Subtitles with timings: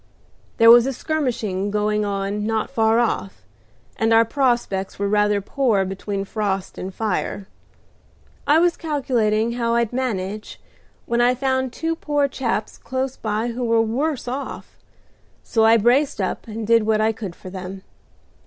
[0.57, 3.43] There was skirmishing going on not far off,
[3.97, 7.47] and our prospects were rather poor between frost and fire.
[8.47, 10.59] I was calculating how I'd manage,
[11.05, 14.75] when I found two poor chaps close by who were worse off,
[15.43, 17.83] so I braced up and did what I could for them.